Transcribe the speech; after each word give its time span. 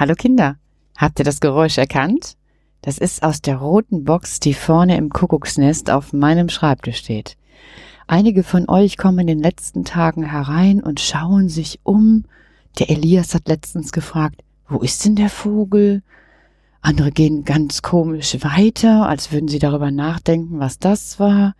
Hallo 0.00 0.14
Kinder, 0.14 0.56
habt 0.96 1.18
ihr 1.18 1.26
das 1.26 1.40
Geräusch 1.40 1.76
erkannt? 1.76 2.38
Das 2.80 2.96
ist 2.96 3.22
aus 3.22 3.42
der 3.42 3.56
roten 3.56 4.04
Box, 4.04 4.40
die 4.40 4.54
vorne 4.54 4.96
im 4.96 5.10
Kuckucksnest 5.10 5.90
auf 5.90 6.14
meinem 6.14 6.48
Schreibtisch 6.48 6.96
steht. 6.96 7.36
Einige 8.06 8.42
von 8.42 8.66
euch 8.66 8.96
kommen 8.96 9.18
in 9.18 9.26
den 9.26 9.40
letzten 9.40 9.84
Tagen 9.84 10.24
herein 10.24 10.82
und 10.82 11.00
schauen 11.00 11.50
sich 11.50 11.80
um. 11.82 12.24
Der 12.78 12.88
Elias 12.88 13.34
hat 13.34 13.46
letztens 13.46 13.92
gefragt, 13.92 14.42
wo 14.70 14.78
ist 14.78 15.04
denn 15.04 15.16
der 15.16 15.28
Vogel? 15.28 16.02
Andere 16.80 17.10
gehen 17.12 17.44
ganz 17.44 17.82
komisch 17.82 18.38
weiter, 18.42 19.06
als 19.06 19.32
würden 19.32 19.48
sie 19.48 19.58
darüber 19.58 19.90
nachdenken, 19.90 20.60
was 20.60 20.78
das 20.78 21.20
war. 21.20 21.54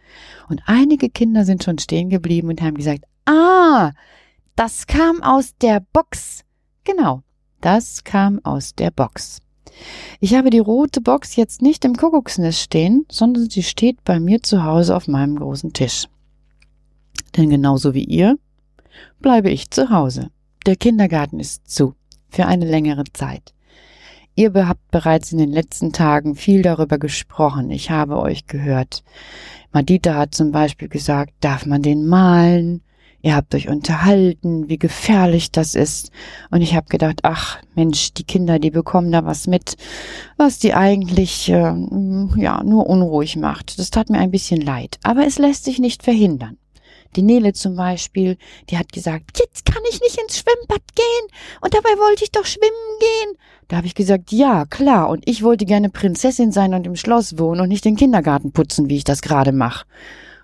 Und 0.48 0.62
einige 0.65 1.10
Kinder 1.10 1.45
sind 1.45 1.62
schon 1.62 1.77
stehen 1.77 2.09
geblieben 2.09 2.48
und 2.48 2.62
haben 2.62 2.79
gesagt, 2.79 3.04
ah, 3.27 3.91
das 4.57 4.87
kam 4.87 5.23
aus 5.23 5.54
der 5.59 5.84
Box. 5.93 6.46
Genau, 6.84 7.23
das 7.60 8.05
kam 8.05 8.41
aus 8.45 8.74
der 8.74 8.91
Box. 8.91 9.41
Ich 10.20 10.34
habe 10.34 10.51
die 10.51 10.59
rote 10.59 11.01
Box 11.01 11.37
jetzt 11.37 11.62
nicht 11.62 11.84
im 11.84 11.96
Kuckucksnest 11.96 12.60
stehen, 12.60 13.06
sondern 13.10 13.48
sie 13.48 13.62
steht 13.62 14.05
bei 14.05 14.20
mir 14.20 14.42
zu 14.42 14.64
Hause 14.64 14.96
auf 14.96 15.09
meinem 15.09 15.37
großen 15.37 15.73
Tisch. 15.73 16.06
Denn 17.37 17.51
genauso 17.51 17.95
wie 17.95 18.04
ihr 18.04 18.37
bleibe 19.20 19.51
ich 19.51 19.70
zu 19.70 19.91
Hause. 19.91 20.30
Der 20.66 20.77
Kindergarten 20.77 21.41
ist 21.41 21.70
zu 21.70 21.95
für 22.28 22.46
eine 22.46 22.66
längere 22.66 23.04
Zeit. 23.12 23.54
Ihr 24.34 24.52
habt 24.54 24.90
bereits 24.90 25.32
in 25.32 25.38
den 25.38 25.51
letzten 25.51 25.92
Tagen 25.92 26.34
viel 26.34 26.62
darüber 26.62 26.98
gesprochen. 26.98 27.70
Ich 27.70 27.90
habe 27.90 28.18
euch 28.18 28.46
gehört. 28.46 29.02
Madita 29.73 30.15
hat 30.15 30.35
zum 30.35 30.51
Beispiel 30.52 30.88
gesagt, 30.88 31.35
darf 31.40 31.66
man 31.66 31.82
den 31.82 32.07
malen? 32.07 32.82
Ihr 33.23 33.37
habt 33.37 33.54
euch 33.54 33.68
unterhalten, 33.68 34.68
wie 34.68 34.79
gefährlich 34.79 35.51
das 35.51 35.74
ist. 35.74 36.10
Und 36.51 36.63
ich 36.63 36.74
habe 36.74 36.88
gedacht, 36.88 37.21
ach 37.23 37.59
Mensch, 37.74 38.15
die 38.15 38.24
Kinder, 38.24 38.59
die 38.59 38.71
bekommen 38.71 39.13
da 39.13 39.24
was 39.24 39.46
mit, 39.46 39.76
was 40.38 40.59
die 40.59 40.73
eigentlich 40.73 41.51
äh, 41.51 41.74
ja 42.37 42.63
nur 42.65 42.87
unruhig 42.87 43.37
macht. 43.37 43.79
Das 43.79 43.91
tat 43.91 44.09
mir 44.09 44.18
ein 44.18 44.30
bisschen 44.30 44.63
leid. 44.63 44.98
Aber 45.02 45.26
es 45.26 45.38
lässt 45.38 45.65
sich 45.65 45.79
nicht 45.79 46.02
verhindern. 46.02 46.57
Die 47.16 47.23
Nele 47.23 47.52
zum 47.52 47.74
Beispiel, 47.74 48.38
die 48.71 48.79
hat 48.79 48.93
gesagt, 48.93 49.38
jetzt 49.38 49.66
kann 49.66 49.82
ich 49.91 50.01
nicht 50.01 50.16
ins 50.21 50.38
Schwimmbad 50.38 50.82
gehen 50.95 51.38
und 51.60 51.74
dabei 51.74 51.91
wollte 51.98 52.23
ich 52.23 52.30
doch 52.30 52.46
schwimmen 52.46 52.98
gehen. 53.01 53.37
Da 53.66 53.79
habe 53.79 53.87
ich 53.87 53.96
gesagt, 53.96 54.30
ja, 54.30 54.65
klar, 54.65 55.09
und 55.09 55.29
ich 55.29 55.43
wollte 55.43 55.65
gerne 55.65 55.91
Prinzessin 55.91 56.52
sein 56.52 56.73
und 56.73 56.87
im 56.87 56.96
Schloss 56.96 57.37
wohnen 57.37 57.63
und 57.63 57.68
nicht 57.68 57.85
den 57.85 57.96
Kindergarten 57.96 58.52
putzen, 58.52 58.88
wie 58.88 58.96
ich 58.96 59.04
das 59.04 59.23
gerade 59.23 59.51
mache. 59.52 59.87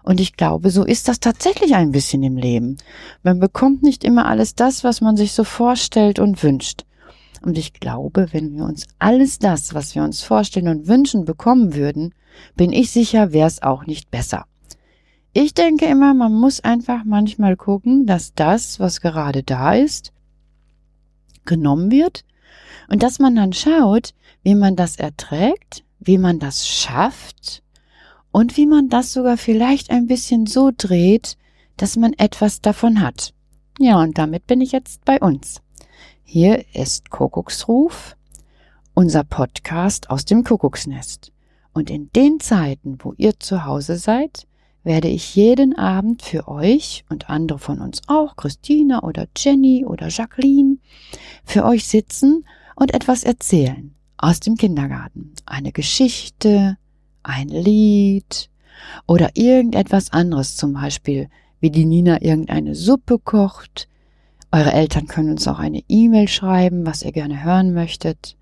Und 0.06 0.20
ich 0.20 0.36
glaube, 0.36 0.70
so 0.70 0.84
ist 0.84 1.08
das 1.08 1.18
tatsächlich 1.18 1.74
ein 1.74 1.90
bisschen 1.90 2.22
im 2.22 2.36
Leben. 2.36 2.76
Man 3.24 3.40
bekommt 3.40 3.82
nicht 3.82 4.04
immer 4.04 4.26
alles 4.26 4.54
das, 4.54 4.84
was 4.84 5.00
man 5.00 5.16
sich 5.16 5.32
so 5.32 5.42
vorstellt 5.42 6.20
und 6.20 6.44
wünscht. 6.44 6.84
Und 7.42 7.58
ich 7.58 7.72
glaube, 7.72 8.28
wenn 8.30 8.54
wir 8.54 8.62
uns 8.62 8.86
alles 9.00 9.40
das, 9.40 9.74
was 9.74 9.96
wir 9.96 10.04
uns 10.04 10.22
vorstellen 10.22 10.68
und 10.68 10.86
wünschen, 10.86 11.24
bekommen 11.24 11.74
würden, 11.74 12.14
bin 12.54 12.72
ich 12.72 12.92
sicher, 12.92 13.32
wäre 13.32 13.48
es 13.48 13.62
auch 13.64 13.84
nicht 13.84 14.12
besser. 14.12 14.46
Ich 15.32 15.54
denke 15.54 15.86
immer, 15.86 16.14
man 16.14 16.32
muss 16.32 16.60
einfach 16.60 17.02
manchmal 17.04 17.56
gucken, 17.56 18.06
dass 18.06 18.32
das, 18.32 18.78
was 18.78 19.00
gerade 19.00 19.42
da 19.42 19.74
ist, 19.74 20.12
genommen 21.46 21.90
wird 21.90 22.24
und 22.88 23.02
dass 23.02 23.18
man 23.18 23.34
dann 23.34 23.52
schaut, 23.52 24.14
wie 24.44 24.54
man 24.54 24.76
das 24.76 24.94
erträgt, 24.94 25.82
wie 25.98 26.18
man 26.18 26.38
das 26.38 26.68
schafft 26.68 27.64
und 28.36 28.58
wie 28.58 28.66
man 28.66 28.90
das 28.90 29.14
sogar 29.14 29.38
vielleicht 29.38 29.90
ein 29.90 30.06
bisschen 30.06 30.44
so 30.44 30.70
dreht, 30.76 31.38
dass 31.78 31.96
man 31.96 32.12
etwas 32.12 32.60
davon 32.60 33.00
hat. 33.00 33.32
Ja, 33.78 33.98
und 34.02 34.18
damit 34.18 34.46
bin 34.46 34.60
ich 34.60 34.72
jetzt 34.72 35.06
bei 35.06 35.18
uns. 35.18 35.62
Hier 36.22 36.62
ist 36.74 37.08
Kuckucksruf, 37.08 38.14
unser 38.92 39.24
Podcast 39.24 40.10
aus 40.10 40.26
dem 40.26 40.44
Kuckucksnest. 40.44 41.32
Und 41.72 41.88
in 41.88 42.10
den 42.14 42.38
Zeiten, 42.38 42.98
wo 42.98 43.14
ihr 43.16 43.40
zu 43.40 43.64
Hause 43.64 43.96
seid, 43.96 44.46
werde 44.84 45.08
ich 45.08 45.34
jeden 45.34 45.74
Abend 45.74 46.20
für 46.20 46.46
euch 46.46 47.06
und 47.08 47.30
andere 47.30 47.58
von 47.58 47.80
uns 47.80 48.02
auch, 48.06 48.36
Christina 48.36 49.02
oder 49.02 49.28
Jenny 49.34 49.86
oder 49.86 50.08
Jacqueline, 50.08 50.76
für 51.42 51.64
euch 51.64 51.88
sitzen 51.88 52.44
und 52.74 52.92
etwas 52.92 53.24
erzählen 53.24 53.94
aus 54.18 54.40
dem 54.40 54.56
Kindergarten. 54.56 55.32
Eine 55.46 55.72
Geschichte, 55.72 56.76
ein 57.26 57.48
Lied 57.48 58.50
oder 59.06 59.30
irgendetwas 59.34 60.12
anderes, 60.12 60.56
zum 60.56 60.74
Beispiel 60.74 61.28
wie 61.60 61.70
die 61.70 61.84
Nina 61.84 62.22
irgendeine 62.22 62.74
Suppe 62.74 63.18
kocht. 63.18 63.88
Eure 64.52 64.72
Eltern 64.72 65.06
können 65.06 65.30
uns 65.30 65.48
auch 65.48 65.58
eine 65.58 65.82
E-Mail 65.88 66.28
schreiben, 66.28 66.86
was 66.86 67.02
ihr 67.02 67.12
gerne 67.12 67.44
hören 67.44 67.74
möchtet. 67.74 68.36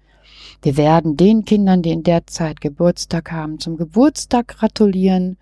Wir 0.63 0.77
werden 0.77 1.17
den 1.17 1.45
Kindern, 1.45 1.83
die 1.83 1.91
in 1.91 2.03
der 2.03 2.27
Zeit 2.27 2.61
Geburtstag 2.61 3.33
haben, 3.33 3.59
zum 3.59 3.77
Geburtstag 3.77 4.49
gratulieren 4.49 5.37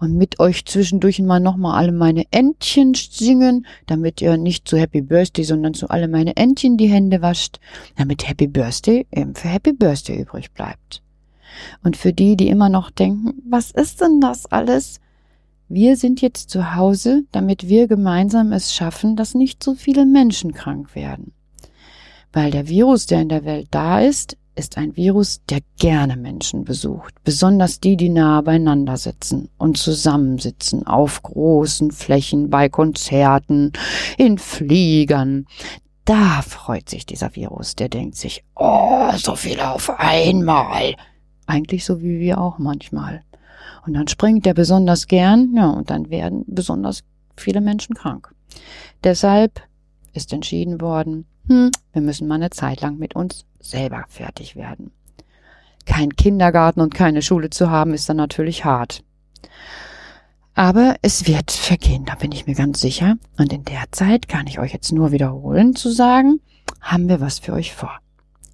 und 0.00 0.16
mit 0.16 0.40
euch 0.40 0.64
zwischendurch 0.64 1.20
mal 1.20 1.40
nochmal 1.40 1.78
alle 1.78 1.92
meine 1.92 2.24
Entchen 2.30 2.94
singen, 2.94 3.66
damit 3.86 4.20
ihr 4.20 4.36
nicht 4.36 4.66
zu 4.66 4.76
Happy 4.76 5.02
Birthday, 5.02 5.44
sondern 5.44 5.74
zu 5.74 5.88
alle 5.90 6.08
meine 6.08 6.36
Entchen 6.36 6.76
die 6.76 6.88
Hände 6.88 7.22
wascht, 7.22 7.58
damit 7.96 8.28
Happy 8.28 8.46
Birthday 8.46 9.06
eben 9.12 9.34
für 9.34 9.48
Happy 9.48 9.72
Birthday 9.72 10.20
übrig 10.20 10.50
bleibt. 10.52 11.01
Und 11.82 11.96
für 11.96 12.12
die, 12.12 12.36
die 12.36 12.48
immer 12.48 12.68
noch 12.68 12.90
denken, 12.90 13.34
was 13.48 13.70
ist 13.70 14.00
denn 14.00 14.20
das 14.20 14.46
alles? 14.46 15.00
Wir 15.68 15.96
sind 15.96 16.20
jetzt 16.20 16.50
zu 16.50 16.74
Hause, 16.74 17.24
damit 17.32 17.68
wir 17.68 17.88
gemeinsam 17.88 18.52
es 18.52 18.74
schaffen, 18.74 19.16
dass 19.16 19.34
nicht 19.34 19.62
so 19.62 19.74
viele 19.74 20.04
Menschen 20.04 20.52
krank 20.52 20.94
werden. 20.94 21.32
Weil 22.32 22.50
der 22.50 22.68
Virus, 22.68 23.06
der 23.06 23.22
in 23.22 23.28
der 23.28 23.44
Welt 23.44 23.68
da 23.70 24.00
ist, 24.00 24.36
ist 24.54 24.76
ein 24.76 24.96
Virus, 24.96 25.40
der 25.48 25.60
gerne 25.78 26.16
Menschen 26.16 26.64
besucht, 26.64 27.14
besonders 27.24 27.80
die, 27.80 27.96
die 27.96 28.10
nah 28.10 28.42
beieinander 28.42 28.96
sitzen 28.96 29.48
und 29.56 29.78
zusammensitzen 29.78 30.86
auf 30.86 31.22
großen 31.22 31.90
Flächen, 31.90 32.50
bei 32.50 32.68
Konzerten, 32.68 33.72
in 34.18 34.38
Fliegern. 34.38 35.46
Da 36.04 36.42
freut 36.42 36.88
sich 36.90 37.06
dieser 37.06 37.34
Virus, 37.34 37.76
der 37.76 37.88
denkt 37.88 38.16
sich, 38.16 38.44
oh, 38.56 39.10
so 39.16 39.36
viele 39.36 39.70
auf 39.70 39.88
einmal. 39.98 40.96
Eigentlich 41.52 41.84
so 41.84 42.00
wie 42.00 42.18
wir 42.18 42.40
auch 42.40 42.56
manchmal. 42.56 43.24
Und 43.84 43.92
dann 43.92 44.08
springt 44.08 44.46
er 44.46 44.54
besonders 44.54 45.06
gern, 45.06 45.52
ja, 45.54 45.68
und 45.68 45.90
dann 45.90 46.08
werden 46.08 46.44
besonders 46.46 47.04
viele 47.36 47.60
Menschen 47.60 47.94
krank. 47.94 48.34
Deshalb 49.04 49.60
ist 50.14 50.32
entschieden 50.32 50.80
worden, 50.80 51.26
hm, 51.48 51.70
wir 51.92 52.00
müssen 52.00 52.26
mal 52.26 52.36
eine 52.36 52.48
Zeit 52.48 52.80
lang 52.80 52.96
mit 52.96 53.14
uns 53.14 53.44
selber 53.60 54.06
fertig 54.08 54.56
werden. 54.56 54.92
Kein 55.84 56.16
Kindergarten 56.16 56.80
und 56.80 56.94
keine 56.94 57.20
Schule 57.20 57.50
zu 57.50 57.68
haben, 57.68 57.92
ist 57.92 58.08
dann 58.08 58.16
natürlich 58.16 58.64
hart. 58.64 59.04
Aber 60.54 60.96
es 61.02 61.26
wird 61.26 61.50
vergehen, 61.50 62.06
da 62.06 62.14
bin 62.14 62.32
ich 62.32 62.46
mir 62.46 62.54
ganz 62.54 62.80
sicher. 62.80 63.16
Und 63.36 63.52
in 63.52 63.64
der 63.64 63.84
Zeit 63.90 64.26
kann 64.26 64.46
ich 64.46 64.58
euch 64.58 64.72
jetzt 64.72 64.92
nur 64.92 65.12
wiederholen 65.12 65.76
zu 65.76 65.90
sagen, 65.90 66.40
haben 66.80 67.10
wir 67.10 67.20
was 67.20 67.40
für 67.40 67.52
euch 67.52 67.74
vor. 67.74 67.98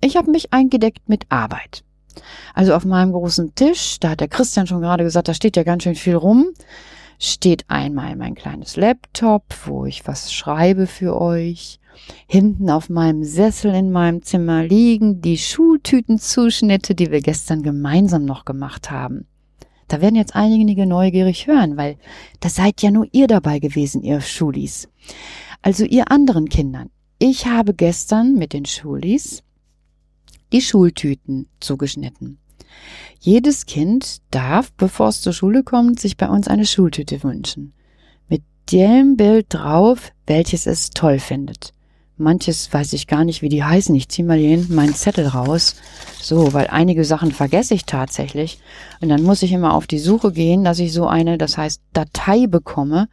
Ich 0.01 0.17
habe 0.17 0.33
mich 0.33 0.53
eingedeckt 0.53 1.09
mit 1.09 1.27
Arbeit. 1.29 1.85
Also 2.55 2.75
auf 2.75 2.85
meinem 2.85 3.13
großen 3.13 3.55
Tisch, 3.55 3.99
da 4.01 4.11
hat 4.11 4.21
der 4.21 4.29
Christian 4.29 4.67
schon 4.67 4.81
gerade 4.81 5.05
gesagt, 5.05 5.29
da 5.29 5.35
steht 5.35 5.57
ja 5.57 5.63
ganz 5.63 5.83
schön 5.83 5.95
viel 5.95 6.17
rum, 6.17 6.49
steht 7.19 7.65
einmal 7.69 8.17
mein 8.17 8.35
kleines 8.35 8.77
Laptop, 8.77 9.45
wo 9.65 9.85
ich 9.85 10.07
was 10.07 10.33
schreibe 10.33 10.87
für 10.87 11.21
euch. 11.21 11.81
Hinten 12.27 12.71
auf 12.71 12.89
meinem 12.89 13.25
Sessel 13.25 13.75
in 13.75 13.91
meinem 13.91 14.23
Zimmer 14.23 14.63
liegen 14.63 15.21
die 15.21 15.39
Schultütenzuschnitte, 15.39 16.95
die 16.95 17.11
wir 17.11 17.21
gestern 17.21 17.63
gemeinsam 17.63 18.25
noch 18.25 18.45
gemacht 18.45 18.91
haben. 18.91 19.27
Da 19.89 20.01
werden 20.01 20.17
jetzt 20.17 20.37
einige 20.37 20.87
neugierig 20.87 21.47
hören, 21.47 21.77
weil 21.77 21.97
da 22.41 22.51
seid 22.51 22.83
ja 22.83 22.91
nur 22.91 23.07
ihr 23.13 23.27
dabei 23.27 23.59
gewesen, 23.59 24.03
ihr 24.03 24.21
Schulis. 24.21 24.89
Also 25.63 25.85
ihr 25.85 26.11
anderen 26.11 26.49
Kindern. 26.49 26.91
Ich 27.19 27.47
habe 27.47 27.75
gestern 27.75 28.35
mit 28.35 28.53
den 28.53 28.65
Schulis 28.65 29.43
die 30.53 30.61
Schultüten 30.61 31.49
zugeschnitten. 31.61 32.39
Jedes 33.21 33.67
Kind 33.67 34.19
darf, 34.31 34.73
bevor 34.73 35.09
es 35.09 35.21
zur 35.21 35.33
Schule 35.33 35.63
kommt, 35.63 36.01
sich 36.01 36.17
bei 36.17 36.29
uns 36.29 36.49
eine 36.49 36.67
Schultüte 36.67 37.23
wünschen. 37.23 37.73
Mit 38.29 38.43
dem 38.73 39.17
Bild 39.17 39.47
drauf, 39.51 40.13
welches 40.27 40.67
es 40.67 40.91
toll 40.91 41.19
findet. 41.19 41.73
Manches 42.19 42.73
weiß 42.73 42.93
ich 42.95 43.07
gar 43.07 43.25
nicht, 43.25 43.43
wie 43.43 43.49
die 43.49 43.63
heißen. 43.63 43.95
Ich 43.95 44.09
ziehe 44.09 44.27
mal 44.27 44.39
hier 44.39 44.51
hinten 44.51 44.75
meinen 44.75 44.95
Zettel 44.95 45.29
raus. 45.29 45.77
So, 46.21 46.53
weil 46.53 46.67
einige 46.67 47.05
Sachen 47.05 47.31
vergesse 47.31 47.75
ich 47.75 47.85
tatsächlich. 47.85 48.59
Und 49.01 49.09
dann 49.09 49.23
muss 49.23 49.43
ich 49.43 49.53
immer 49.53 49.75
auf 49.75 49.87
die 49.87 50.01
Suche 50.01 50.33
gehen, 50.33 50.65
dass 50.65 50.81
ich 50.81 50.93
so 50.93 51.07
eine, 51.07 51.39
das 51.39 51.57
heißt 51.57 51.81
Datei 51.93 52.49
bekomme. 52.49 53.09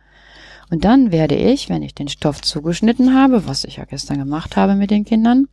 Und 0.71 0.85
dann 0.85 1.11
werde 1.11 1.35
ich, 1.35 1.69
wenn 1.69 1.83
ich 1.83 1.93
den 1.93 2.07
Stoff 2.07 2.41
zugeschnitten 2.41 3.13
habe, 3.13 3.47
was 3.47 3.63
ich 3.63 3.77
ja 3.77 3.85
gestern 3.85 4.17
gemacht 4.17 4.57
habe 4.57 4.73
mit 4.73 4.89
den 4.89 5.05
Kindern, 5.05 5.47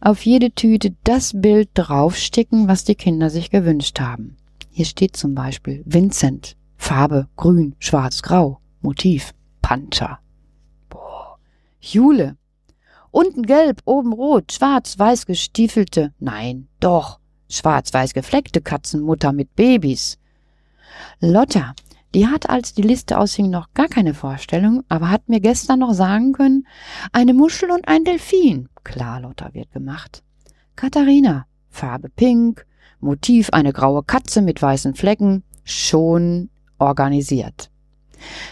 auf 0.00 0.24
jede 0.24 0.52
Tüte 0.52 0.94
das 1.04 1.32
Bild 1.34 1.70
draufsticken, 1.74 2.68
was 2.68 2.84
die 2.84 2.94
Kinder 2.94 3.30
sich 3.30 3.50
gewünscht 3.50 4.00
haben. 4.00 4.36
Hier 4.70 4.86
steht 4.86 5.16
zum 5.16 5.34
Beispiel 5.34 5.82
Vincent, 5.84 6.56
Farbe 6.76 7.28
grün, 7.36 7.74
schwarz, 7.78 8.22
grau, 8.22 8.60
Motiv 8.80 9.32
Panther. 9.60 10.20
Boah. 10.88 11.38
Jule. 11.80 12.36
Unten 13.10 13.42
gelb, 13.42 13.82
oben 13.84 14.12
rot, 14.12 14.52
schwarz, 14.52 14.98
weiß 14.98 15.26
gestiefelte, 15.26 16.14
nein, 16.20 16.68
doch, 16.78 17.18
schwarz-weiß 17.48 18.14
gefleckte 18.14 18.60
Katzenmutter 18.60 19.32
mit 19.32 19.54
Babys. 19.56 20.18
Lotta, 21.20 21.74
die 22.14 22.26
hat, 22.26 22.50
als 22.50 22.74
die 22.74 22.82
Liste 22.82 23.18
aushing, 23.18 23.50
noch 23.50 23.72
gar 23.74 23.88
keine 23.88 24.14
Vorstellung, 24.14 24.82
aber 24.88 25.10
hat 25.10 25.28
mir 25.28 25.40
gestern 25.40 25.80
noch 25.80 25.94
sagen 25.94 26.32
können, 26.32 26.66
eine 27.12 27.34
Muschel 27.34 27.70
und 27.70 27.86
ein 27.88 28.04
Delfin. 28.04 28.68
Klar, 28.82 29.20
Lotta 29.20 29.54
wird 29.54 29.72
gemacht. 29.72 30.22
Katharina, 30.76 31.46
Farbe 31.68 32.08
pink, 32.08 32.66
Motiv 33.00 33.50
eine 33.50 33.72
graue 33.72 34.02
Katze 34.02 34.42
mit 34.42 34.60
weißen 34.60 34.94
Flecken, 34.94 35.42
schon 35.64 36.50
organisiert. 36.78 37.70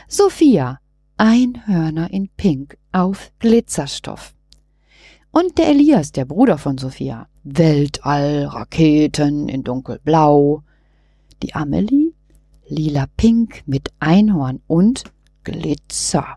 Sophia, 0.07 0.79
Einhörner 1.17 2.11
in 2.13 2.29
Pink 2.37 2.79
auf 2.93 3.33
Glitzerstoff. 3.41 4.35
Und 5.31 5.59
der 5.59 5.69
Elias, 5.69 6.13
der 6.13 6.25
Bruder 6.25 6.59
von 6.59 6.79
Sophia, 6.79 7.29
Weltall, 7.45 8.47
Raketen 8.47 9.49
in 9.49 9.65
dunkelblau. 9.65 10.63
Die 11.43 11.55
Amelie, 11.55 12.08
lila-pink 12.69 13.63
mit 13.67 13.91
Einhorn 13.99 14.61
und 14.67 15.05
Glitzer. 15.45 16.37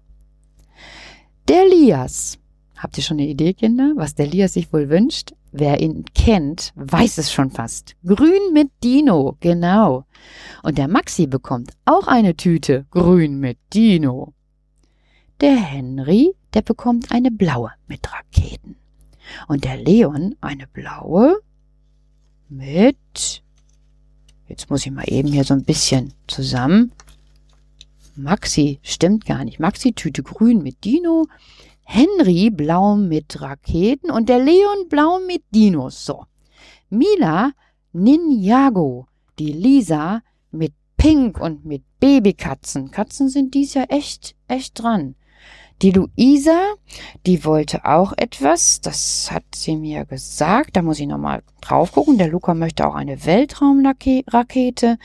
Der 1.47 1.63
Elias, 1.63 2.37
habt 2.77 2.97
ihr 2.97 3.03
schon 3.03 3.19
eine 3.19 3.27
Idee, 3.27 3.53
Kinder, 3.53 3.93
was 3.95 4.15
der 4.15 4.25
Elias 4.25 4.53
sich 4.53 4.71
wohl 4.71 4.89
wünscht? 4.89 5.33
Wer 5.51 5.81
ihn 5.81 6.05
kennt, 6.15 6.71
weiß 6.75 7.17
es 7.17 7.31
schon 7.31 7.51
fast. 7.51 7.95
Grün 8.05 8.53
mit 8.53 8.69
Dino, 8.83 9.35
genau. 9.41 10.05
Und 10.63 10.77
der 10.77 10.87
Maxi 10.87 11.27
bekommt 11.27 11.73
auch 11.83 12.07
eine 12.07 12.37
Tüte 12.37 12.85
grün 12.89 13.39
mit 13.39 13.57
Dino. 13.73 14.33
Der 15.41 15.55
Henry, 15.55 16.33
der 16.53 16.61
bekommt 16.61 17.11
eine 17.11 17.31
blaue 17.31 17.71
mit 17.87 18.07
Raketen. 18.13 18.77
Und 19.47 19.65
der 19.65 19.77
Leon 19.77 20.35
eine 20.39 20.67
blaue 20.67 21.41
mit. 22.47 23.43
Jetzt 24.51 24.69
muss 24.69 24.85
ich 24.85 24.91
mal 24.91 25.05
eben 25.07 25.29
hier 25.31 25.45
so 25.45 25.53
ein 25.53 25.63
bisschen 25.63 26.13
zusammen. 26.27 26.91
Maxi 28.17 28.79
stimmt 28.83 29.25
gar 29.25 29.45
nicht. 29.45 29.61
Maxi 29.61 29.93
Tüte 29.93 30.23
grün 30.23 30.61
mit 30.61 30.83
Dino. 30.83 31.27
Henry 31.85 32.49
blau 32.49 32.97
mit 32.97 33.41
Raketen 33.41 34.11
und 34.11 34.27
der 34.27 34.39
Leon 34.39 34.89
blau 34.89 35.19
mit 35.25 35.43
Dinos. 35.55 36.05
So. 36.05 36.25
Mila 36.89 37.53
Ninjago. 37.93 39.07
Die 39.39 39.53
Lisa 39.53 40.21
mit 40.51 40.73
Pink 40.97 41.39
und 41.39 41.63
mit 41.63 41.83
Babykatzen. 42.01 42.91
Katzen 42.91 43.29
sind 43.29 43.53
dies 43.53 43.73
Jahr 43.73 43.89
echt, 43.89 44.35
echt 44.49 44.83
dran. 44.83 45.15
Die 45.81 45.91
Luisa, 45.91 46.73
die 47.25 47.45
wollte 47.45 47.85
auch 47.85 48.11
etwas, 48.17 48.81
das 48.81 49.31
hat 49.31 49.45
sie 49.55 49.77
mir 49.77 50.03
gesagt, 50.05 50.75
da 50.75 50.81
muss 50.81 50.99
ich 50.99 51.07
nochmal 51.07 51.41
drauf 51.61 51.91
gucken. 51.91 52.17
Der 52.17 52.27
Luca 52.27 52.53
möchte 52.53 52.87
auch 52.87 52.95
eine 52.95 53.25
Weltraumrakete. 53.25 54.97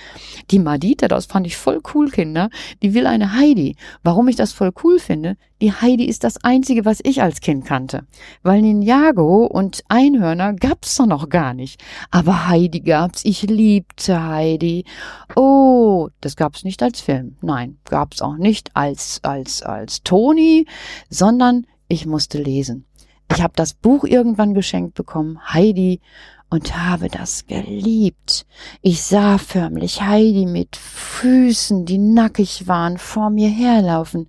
Die 0.51 0.59
Madita, 0.59 1.09
das 1.09 1.27
fand 1.27 1.47
ich 1.47 1.57
voll 1.57 1.81
cool, 1.95 2.11
Kinder, 2.11 2.51
die 2.83 2.95
will 2.95 3.07
eine 3.07 3.35
Heidi. 3.35 3.77
Warum 4.03 4.29
ich 4.29 4.37
das 4.37 4.53
voll 4.53 4.73
cool 4.83 4.99
finde? 4.99 5.37
Die 5.63 5.73
Heidi 5.73 6.05
ist 6.05 6.23
das 6.25 6.43
einzige, 6.45 6.85
was 6.85 7.01
ich 7.03 7.23
als 7.23 7.41
Kind 7.41 7.65
kannte. 7.65 8.07
Weil 8.43 8.61
Ninjago 8.61 9.47
und 9.47 9.83
Einhörner 9.89 10.53
gab's 10.53 10.97
doch 10.97 11.07
noch 11.07 11.29
gar 11.29 11.55
nicht. 11.55 11.83
Aber 12.11 12.49
Heidi 12.49 12.81
gab's. 12.81 13.25
Ich 13.25 13.43
liebte 13.43 14.23
Heidi. 14.23 14.85
Oh, 15.35 16.09
das 16.21 16.37
gab's 16.37 16.65
nicht 16.65 16.83
als 16.83 17.01
Film. 17.01 17.37
Nein, 17.41 17.79
gab's 17.85 18.21
auch 18.21 18.37
nicht 18.37 18.71
als, 18.75 19.21
als, 19.23 19.63
als 19.63 20.03
Toni, 20.03 20.67
sondern 21.09 21.67
ich 21.89 22.05
musste 22.05 22.39
lesen. 22.43 22.85
Ich 23.33 23.43
habe 23.43 23.55
das 23.57 23.75
Buch 23.75 24.05
irgendwann 24.05 24.55
geschenkt 24.55 24.95
bekommen, 24.95 25.41
Heidi, 25.53 26.01
und 26.49 26.77
habe 26.77 27.09
das 27.09 27.47
geliebt. 27.47 28.47
Ich 28.81 29.03
sah 29.03 29.39
förmlich 29.39 30.03
Heidi 30.03 30.47
mit 30.47 30.77
Füßen, 30.77 31.85
die 31.87 31.99
nackig 31.99 32.69
waren, 32.69 32.99
vor 32.99 33.31
mir 33.31 33.49
herlaufen, 33.49 34.29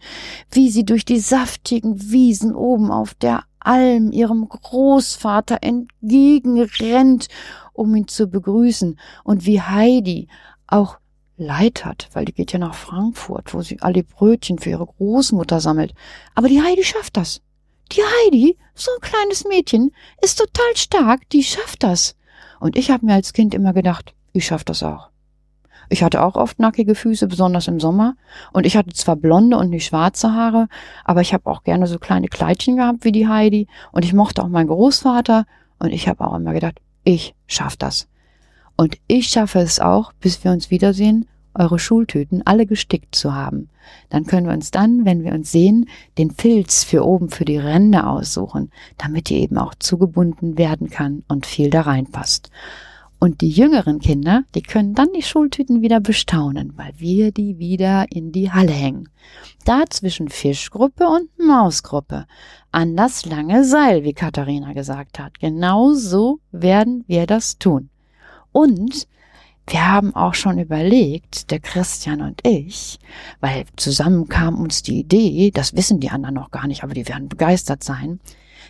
wie 0.52 0.70
sie 0.70 0.86
durch 0.86 1.06
die 1.06 1.20
saftigen 1.20 2.12
Wiesen 2.12 2.56
oben 2.56 2.92
auf 2.92 3.14
der 3.14 3.44
Alm 3.60 4.12
ihrem 4.12 4.48
Großvater 4.48 5.60
entgegenrennt, 5.62 7.28
um 7.74 7.96
ihn 7.96 8.08
zu 8.08 8.28
begrüßen, 8.28 8.98
und 9.24 9.46
wie 9.46 9.62
Heidi 9.62 10.28
auch 10.66 10.98
Leid 11.40 11.86
hat, 11.86 12.10
weil 12.14 12.26
die 12.26 12.34
geht 12.34 12.52
ja 12.52 12.60
nach 12.60 12.74
Frankfurt, 12.74 13.54
wo 13.54 13.62
sie 13.62 13.80
alle 13.82 14.04
Brötchen 14.04 14.58
für 14.58 14.72
ihre 14.72 14.88
Großmutter 14.88 15.60
sammelt. 15.60 15.94
Aber 16.34 16.48
die 16.50 16.62
Heidi 16.62 16.84
schafft 16.84 17.16
das. 17.16 17.42
Die 17.92 18.02
Heidi, 18.02 18.58
so 18.76 18.92
ein 18.92 19.02
kleines 19.02 19.46
Mädchen, 19.46 19.92
ist 20.22 20.38
total 20.38 20.76
stark, 20.76 21.30
die 21.30 21.44
schafft 21.44 21.84
das. 21.84 22.16
Und 22.60 22.76
ich 22.78 22.92
habe 22.92 23.06
mir 23.06 23.14
als 23.14 23.34
Kind 23.34 23.54
immer 23.54 23.74
gedacht, 23.74 24.14
ich 24.34 24.46
schaff 24.46 24.64
das 24.64 24.84
auch. 24.84 25.10
Ich 25.90 26.04
hatte 26.04 26.22
auch 26.22 26.36
oft 26.36 26.60
nackige 26.60 26.96
Füße, 26.96 27.28
besonders 27.28 27.68
im 27.68 27.80
Sommer. 27.80 28.16
Und 28.52 28.66
ich 28.66 28.76
hatte 28.76 28.92
zwar 28.92 29.16
blonde 29.16 29.58
und 29.58 29.70
nicht 29.70 29.86
schwarze 29.86 30.34
Haare, 30.34 30.68
aber 31.06 31.22
ich 31.22 31.34
habe 31.34 31.50
auch 31.50 31.64
gerne 31.64 31.88
so 31.88 31.98
kleine 31.98 32.28
Kleidchen 32.28 32.76
gehabt 32.76 33.06
wie 33.06 33.14
die 33.14 33.28
Heidi. 33.28 33.68
Und 33.92 34.04
ich 34.04 34.14
mochte 34.14 34.44
auch 34.44 34.50
meinen 34.50 34.68
Großvater. 34.68 35.46
Und 35.80 35.94
ich 35.94 36.08
habe 36.08 36.28
auch 36.28 36.36
immer 36.36 36.54
gedacht, 36.54 36.82
ich 37.04 37.36
schaff 37.48 37.78
das. 37.78 38.10
Und 38.76 38.98
ich 39.08 39.28
schaffe 39.28 39.60
es 39.60 39.80
auch, 39.80 40.12
bis 40.20 40.44
wir 40.44 40.52
uns 40.52 40.70
wiedersehen 40.72 41.28
eure 41.58 41.80
Schultüten 41.80 42.42
alle 42.46 42.66
gestickt 42.66 43.16
zu 43.16 43.34
haben. 43.34 43.70
Dann 44.10 44.26
können 44.26 44.48
wir 44.48 44.54
uns 44.54 44.72
dann, 44.72 45.06
wenn 45.06 45.24
wir 45.24 45.34
uns 45.34 45.52
sehen, 45.52 45.90
den 46.18 46.32
Filz 46.32 46.84
für 46.84 47.06
oben 47.06 47.30
für 47.30 47.46
die 47.46 47.58
Ränder 47.58 48.10
aussuchen, 48.10 48.72
damit 48.98 49.30
die 49.30 49.42
eben 49.42 49.58
auch 49.58 49.76
zugebunden 49.76 50.58
werden 50.58 50.90
kann 50.90 51.24
und 51.28 51.46
viel 51.46 51.70
da 51.70 51.82
reinpasst. 51.82 52.50
Und 53.20 53.42
die 53.42 53.50
jüngeren 53.50 54.00
Kinder, 54.00 54.44
die 54.54 54.62
können 54.62 54.94
dann 54.94 55.12
die 55.16 55.24
Schultüten 55.24 55.82
wieder 55.82 56.00
bestaunen, 56.00 56.74
weil 56.76 56.94
wir 56.98 57.32
die 57.32 57.58
wieder 57.58 58.06
in 58.12 58.32
die 58.32 58.52
Halle 58.52 58.72
hängen. 58.72 59.10
Da 59.66 59.86
zwischen 59.90 60.30
Fischgruppe 60.30 61.08
und 61.08 61.28
Mausgruppe. 61.40 62.28
An 62.72 62.96
das 62.96 63.26
lange 63.26 63.64
Seil, 63.64 64.04
wie 64.04 64.14
Katharina 64.14 64.74
gesagt 64.74 65.18
hat. 65.18 65.40
Genau 65.40 65.94
so 65.94 66.40
werden 66.52 67.06
wir 67.08 67.26
das 67.26 67.58
tun. 67.58 67.90
Und 68.52 69.08
wir 69.68 69.86
haben 69.86 70.16
auch 70.16 70.34
schon 70.34 70.60
überlegt, 70.60 71.52
der 71.52 71.60
Christian 71.60 72.22
und 72.22 72.46
ich, 72.48 73.00
weil 73.42 73.66
zusammen 73.76 74.30
kam 74.30 74.60
uns 74.60 74.82
die 74.82 75.00
Idee, 75.00 75.52
das 75.52 75.76
wissen 75.76 76.00
die 76.00 76.10
anderen 76.10 76.36
noch 76.36 76.52
gar 76.52 76.68
nicht, 76.68 76.84
aber 76.84 76.94
die 76.94 77.08
werden 77.08 77.28
begeistert 77.28 77.84
sein, 77.84 78.22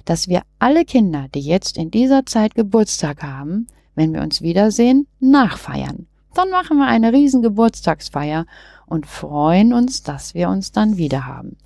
dass 0.06 0.28
wir 0.28 0.42
alle 0.58 0.86
Kinder, 0.86 1.28
die 1.34 1.42
jetzt 1.42 1.78
in 1.78 1.92
dieser 1.92 2.26
Zeit 2.26 2.56
Geburtstag 2.56 3.22
haben, 3.22 3.68
wenn 3.94 4.14
wir 4.14 4.22
uns 4.22 4.42
wiedersehen, 4.42 5.08
nachfeiern. 5.20 6.08
Dann 6.34 6.50
machen 6.50 6.78
wir 6.78 6.88
eine 6.88 7.14
riesen 7.14 7.42
Geburtstagsfeier 7.42 8.46
und 8.88 9.06
freuen 9.06 9.74
uns, 9.74 10.02
dass 10.02 10.34
wir 10.34 10.50
uns 10.50 10.72
dann 10.72 10.98
wieder 10.98 11.26
haben. 11.26 11.58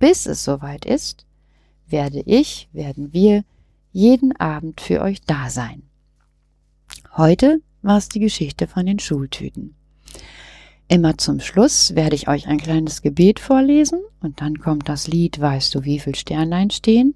Bis 0.00 0.26
es 0.26 0.44
soweit 0.44 0.84
ist, 0.84 1.24
werde 1.86 2.22
ich, 2.24 2.68
werden 2.72 3.12
wir 3.12 3.44
jeden 3.92 4.34
Abend 4.36 4.80
für 4.80 5.02
euch 5.02 5.20
da 5.22 5.50
sein. 5.50 5.82
Heute 7.16 7.60
war 7.82 7.98
es 7.98 8.08
die 8.08 8.20
Geschichte 8.20 8.66
von 8.66 8.86
den 8.86 8.98
Schultüten. 8.98 9.74
Immer 10.88 11.18
zum 11.18 11.38
Schluss 11.38 11.94
werde 11.94 12.16
ich 12.16 12.28
euch 12.28 12.48
ein 12.48 12.58
kleines 12.58 13.00
Gebet 13.00 13.38
vorlesen 13.38 14.00
und 14.20 14.40
dann 14.40 14.58
kommt 14.58 14.88
das 14.88 15.06
Lied 15.06 15.40
Weißt 15.40 15.74
du, 15.74 15.84
wie 15.84 16.00
viel 16.00 16.16
Sternlein 16.16 16.70
stehen? 16.70 17.14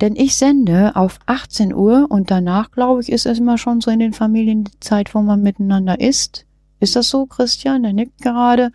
Denn 0.00 0.16
ich 0.16 0.36
sende 0.36 0.96
auf 0.96 1.18
18 1.26 1.74
Uhr 1.74 2.06
und 2.08 2.30
danach, 2.30 2.70
glaube 2.70 3.02
ich, 3.02 3.12
ist 3.12 3.26
es 3.26 3.38
immer 3.38 3.58
schon 3.58 3.80
so 3.80 3.90
in 3.90 3.98
den 3.98 4.12
Familien 4.12 4.64
die 4.64 4.80
Zeit, 4.80 5.14
wo 5.14 5.20
man 5.20 5.42
miteinander 5.42 6.00
isst. 6.00 6.46
Ist 6.80 6.96
das 6.96 7.08
so, 7.08 7.26
Christian? 7.26 7.82
Der 7.82 7.92
nickt 7.92 8.20
gerade. 8.20 8.72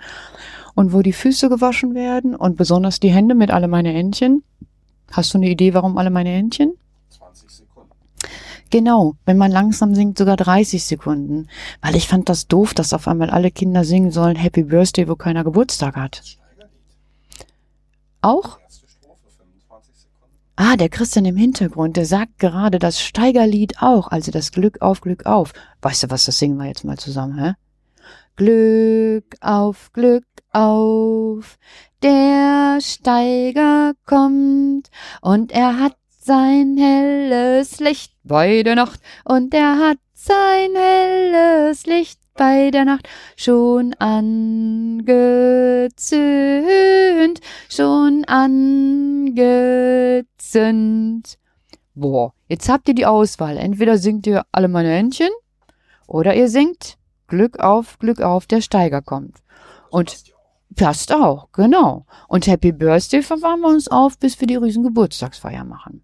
Und 0.76 0.94
wo 0.94 1.02
die 1.02 1.12
Füße 1.12 1.50
gewaschen 1.50 1.94
werden 1.94 2.36
und 2.36 2.56
besonders 2.56 3.00
die 3.00 3.12
Hände 3.12 3.36
mit 3.36 3.52
alle 3.52 3.68
meine 3.68 3.94
Entchen. 3.94 4.44
Hast 5.12 5.34
du 5.34 5.40
eine 5.40 5.50
Idee, 5.50 5.74
warum 5.74 5.98
alle 5.98 6.10
meine 6.10 6.34
Entchen? 6.34 6.74
Genau, 8.70 9.16
wenn 9.26 9.38
man 9.38 9.52
langsam 9.52 9.96
singt, 9.96 10.18
sogar 10.18 10.38
30 10.38 10.84
Sekunden. 10.84 11.48
Weil 11.82 11.96
ich 11.96 12.08
fand 12.08 12.30
das 12.30 12.48
doof, 12.48 12.74
dass 12.74 12.94
auf 12.94 13.08
einmal 13.08 13.30
alle 13.30 13.52
Kinder 13.52 13.84
singen 13.84 14.12
sollen 14.12 14.36
Happy 14.36 14.64
Birthday, 14.64 15.08
wo 15.08 15.16
keiner 15.16 15.44
Geburtstag 15.44 15.96
hat. 15.96 16.22
Auch? 18.22 18.60
Ah, 20.56 20.76
der 20.76 20.90
Christian 20.90 21.24
im 21.24 21.38
Hintergrund, 21.38 21.96
der 21.96 22.06
sagt 22.06 22.38
gerade 22.38 22.80
das 22.80 23.02
Steigerlied 23.02 23.82
auch, 23.82 24.10
also 24.10 24.30
das 24.30 24.52
Glück 24.52 24.82
auf 24.82 25.00
Glück 25.00 25.26
auf. 25.26 25.54
Weißt 25.82 26.04
du 26.04 26.10
was, 26.10 26.26
das 26.26 26.38
singen 26.38 26.58
wir 26.58 26.66
jetzt 26.66 26.84
mal 26.84 26.98
zusammen, 26.98 27.40
hä? 27.40 27.54
Glück 28.36 29.36
auf 29.40 29.92
Glück 29.94 30.26
auf, 30.52 31.58
der 32.04 32.80
Steiger 32.82 33.94
kommt 34.06 34.90
und 35.22 35.54
er 35.54 35.80
hat 35.80 35.96
sein 36.30 36.78
helles 36.78 37.80
Licht 37.80 38.14
bei 38.24 38.62
der 38.62 38.76
Nacht 38.76 39.00
und 39.26 39.52
er 39.52 39.80
hat 39.80 39.98
sein 40.14 40.76
helles 40.76 41.88
Licht 41.88 42.20
bei 42.36 42.70
der 42.70 42.86
Nacht 42.86 43.10
schon 43.36 43.96
angezündet, 43.96 45.10
schon 47.68 48.26
angezündet. 48.26 49.40
Boah, 51.96 52.34
jetzt 52.48 52.70
habt 52.70 52.88
ihr 52.90 52.94
die 52.94 53.08
Auswahl. 53.08 53.58
Entweder 53.58 53.98
singt 53.98 54.28
ihr 54.28 54.46
alle 54.52 54.68
meine 54.68 54.90
Händchen 54.90 55.32
oder 56.06 56.36
ihr 56.36 56.48
singt 56.48 57.00
Glück 57.26 57.60
auf, 57.60 57.98
Glück 57.98 58.22
auf, 58.22 58.46
der 58.46 58.62
Steiger 58.62 59.02
kommt. 59.02 59.38
Und 59.90 60.16
passt 60.76 61.12
auch, 61.12 61.52
genau. 61.54 62.06
Und 62.28 62.46
Happy 62.46 62.72
Birthday 62.72 63.24
verwahren 63.24 63.62
wir 63.62 63.70
uns 63.70 63.88
auf, 63.88 64.20
bis 64.20 64.40
wir 64.40 64.46
die 64.46 64.58
riesen 64.58 64.84
Geburtstagsfeier 64.84 65.64
machen. 65.64 66.04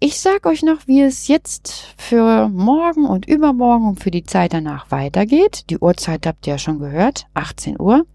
Ich 0.00 0.20
sag 0.20 0.46
euch 0.46 0.62
noch, 0.62 0.86
wie 0.86 1.02
es 1.02 1.26
jetzt 1.26 1.92
für 1.96 2.48
morgen 2.48 3.04
und 3.04 3.26
übermorgen 3.26 3.88
und 3.88 4.00
für 4.00 4.12
die 4.12 4.22
Zeit 4.22 4.52
danach 4.52 4.92
weitergeht. 4.92 5.64
Die 5.70 5.78
Uhrzeit 5.78 6.24
habt 6.24 6.46
ihr 6.46 6.52
ja 6.52 6.58
schon 6.58 6.78
gehört, 6.78 7.26
18 7.34 7.80
Uhr. 7.80 8.06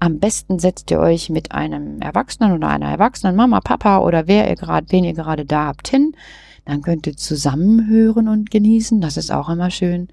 Am 0.00 0.18
besten 0.18 0.58
setzt 0.58 0.90
ihr 0.90 0.98
euch 0.98 1.30
mit 1.30 1.52
einem 1.52 2.00
Erwachsenen 2.00 2.50
oder 2.50 2.66
einer 2.66 2.90
Erwachsenen, 2.90 3.36
Mama, 3.36 3.60
Papa 3.60 4.00
oder 4.00 4.26
wer 4.26 4.50
ihr 4.50 4.56
gerade, 4.56 4.88
wen 4.90 5.04
ihr 5.04 5.12
gerade 5.12 5.44
da 5.44 5.66
habt, 5.66 5.86
hin. 5.86 6.16
Dann 6.64 6.82
könnt 6.82 7.06
ihr 7.06 7.16
zusammen 7.16 7.86
hören 7.88 8.26
und 8.26 8.50
genießen. 8.50 9.00
Das 9.00 9.16
ist 9.16 9.30
auch 9.30 9.48
immer 9.48 9.70
schön. 9.70 10.08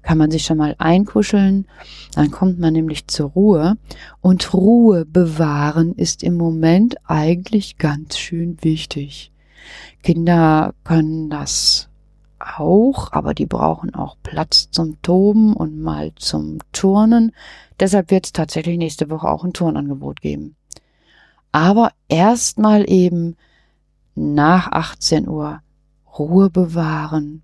Kann 0.00 0.16
man 0.16 0.30
sich 0.30 0.44
schon 0.44 0.56
mal 0.56 0.76
einkuscheln. 0.78 1.66
Dann 2.14 2.30
kommt 2.30 2.58
man 2.58 2.72
nämlich 2.72 3.06
zur 3.06 3.28
Ruhe. 3.32 3.76
Und 4.22 4.54
Ruhe 4.54 5.04
bewahren 5.04 5.92
ist 5.94 6.22
im 6.22 6.38
Moment 6.38 6.96
eigentlich 7.06 7.76
ganz 7.76 8.16
schön 8.16 8.56
wichtig. 8.62 9.30
Kinder 10.02 10.74
können 10.84 11.30
das 11.30 11.88
auch, 12.38 13.12
aber 13.12 13.34
die 13.34 13.46
brauchen 13.46 13.94
auch 13.94 14.16
Platz 14.22 14.70
zum 14.70 15.00
Toben 15.02 15.54
und 15.54 15.80
mal 15.80 16.12
zum 16.16 16.58
Turnen. 16.72 17.32
Deshalb 17.80 18.10
wird 18.10 18.26
es 18.26 18.32
tatsächlich 18.32 18.78
nächste 18.78 19.10
Woche 19.10 19.28
auch 19.28 19.44
ein 19.44 19.52
Turnangebot 19.52 20.20
geben. 20.20 20.56
Aber 21.52 21.92
erstmal 22.08 22.88
eben 22.90 23.36
nach 24.14 24.70
18 24.70 25.28
Uhr 25.28 25.60
Ruhe 26.18 26.50
bewahren. 26.50 27.42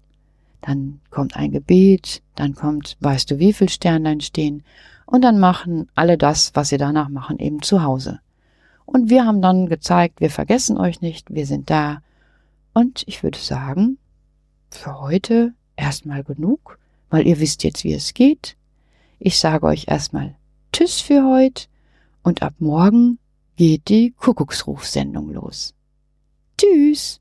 Dann 0.61 1.01
kommt 1.11 1.37
ein 1.37 1.53
Gebet, 1.53 2.23
dann 2.37 2.55
kommt, 2.55 2.97
weißt 3.01 3.31
du, 3.31 3.39
wie 3.39 3.53
viel 3.53 3.69
Sternlein 3.69 4.21
stehen, 4.21 4.63
und 5.07 5.23
dann 5.23 5.41
machen 5.41 5.89
alle 5.97 6.17
das, 6.17 6.53
was 6.55 6.69
sie 6.69 6.77
danach 6.77 7.09
machen, 7.09 7.39
eben 7.39 7.63
zu 7.63 7.83
Hause. 7.83 8.21
Und 8.85 9.11
wir 9.11 9.25
haben 9.27 9.43
dann 9.43 9.67
gezeigt, 9.67 10.21
wir 10.21 10.31
vergessen 10.31 10.77
euch 10.77 11.01
nicht, 11.01 11.35
wir 11.35 11.47
sind 11.47 11.69
da, 11.71 12.03
und 12.73 13.03
ich 13.07 13.23
würde 13.23 13.39
sagen, 13.39 13.99
für 14.71 15.01
heute 15.01 15.55
erstmal 15.77 16.23
genug, 16.25 16.79
weil 17.09 17.27
ihr 17.27 17.41
wisst 17.41 17.65
jetzt, 17.65 17.85
wie 17.85 17.95
es 17.95 18.15
geht. 18.15 18.57
Ich 19.19 19.39
sage 19.39 19.67
euch 19.67 19.89
erstmal 19.89 20.37
Tschüss 20.73 21.01
für 21.01 21.25
heute 21.25 21.65
und 22.23 22.43
ab 22.43 22.55
morgen 22.59 23.19
geht 23.57 23.89
die 23.89 24.13
Kuckucksrufsendung 24.13 25.31
los. 25.31 25.75
Tschüss! 26.57 27.21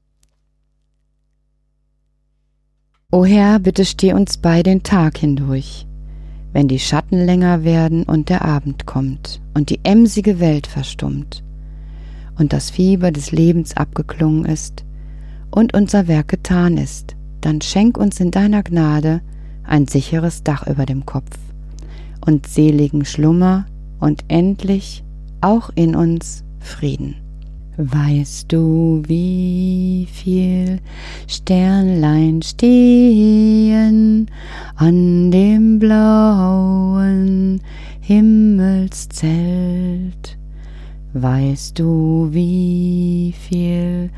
O 3.12 3.25
Herr, 3.25 3.58
bitte 3.60 3.86
steh 3.86 4.13
uns 4.13 4.38
bei 4.38 4.62
den 4.62 4.84
Tag 4.84 5.18
hindurch, 5.18 5.88
wenn 6.53 6.68
die 6.68 6.79
Schatten 6.79 7.18
länger 7.25 7.63
werden 7.63 8.03
und 8.03 8.29
der 8.29 8.46
Abend 8.46 8.86
kommt 8.86 9.41
und 9.56 9.72
die 9.72 9.79
emsige 9.84 10.39
Welt 10.39 10.68
verstummt 10.68 11.44
und 12.38 12.53
das 12.53 12.70
Fieber 12.70 13.12
des 13.12 13.32
Lebens 13.32 13.75
abgeklungen 13.75 14.46
ist, 14.46 14.86
und 15.51 15.74
unser 15.74 16.08
Werk 16.08 16.29
getan 16.29 16.77
ist, 16.77 17.15
dann 17.41 17.62
schenk 17.62 17.98
uns 17.98 18.20
in 18.20 18.32
deiner 18.32 18.63
Gnade 18.63 19.22
ein 19.63 19.88
sicheres 19.88 20.44
Dach 20.44 20.68
über 20.68 20.86
dem 20.86 21.06
Kopf 21.06 21.38
und 22.25 22.48
seligen 22.48 23.06
Schlummer 23.06 23.65
und 24.00 24.25
endlich 24.27 25.03
auch 25.41 25.70
in 25.75 25.96
uns 25.96 26.44
Frieden. 26.60 27.15
Weißt 27.77 28.51
du, 28.51 29.03
wie 29.06 30.08
viel 30.12 30.79
Sternlein 31.27 32.41
stehen 32.41 34.29
an 34.75 35.32
dem 35.32 35.79
blauen 35.79 37.62
Himmelszelt? 38.01 40.38
Weißt 41.13 41.79
du, 41.79 42.27
wie 42.29 43.33
viel 43.35 44.11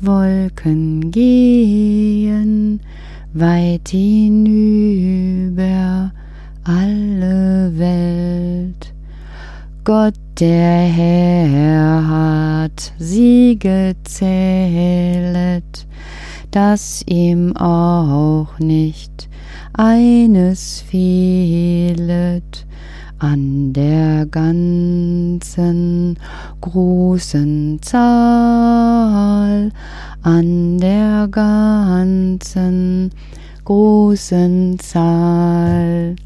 Wolken 0.00 1.10
gehen 1.10 2.80
weit 3.34 3.90
hinüber 3.90 4.50
alle 6.64 7.70
Welt? 7.76 8.94
Gott 9.84 10.14
der 10.40 10.86
Herr 10.86 12.08
hat 12.08 12.94
sie 12.98 13.58
gezählet, 13.58 14.66
dass 16.50 17.02
ihm 17.06 17.54
auch 17.56 18.58
nicht 18.58 19.28
eines 19.74 20.80
fehlet 20.80 22.67
an 23.18 23.72
der 23.72 24.26
ganzen 24.26 26.16
großen 26.60 27.80
Zahl, 27.82 29.72
an 30.22 30.78
der 30.78 31.28
ganzen 31.28 33.10
großen 33.64 34.78
Zahl. 34.78 36.16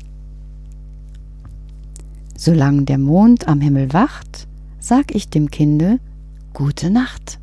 Solange 2.37 2.82
der 2.82 2.99
Mond 2.99 3.49
am 3.49 3.61
Himmel 3.61 3.92
wacht, 3.92 4.46
sag 4.78 5.14
ich 5.14 5.28
dem 5.28 5.50
Kinde 5.50 5.99
Gute 6.52 6.90
Nacht. 6.90 7.38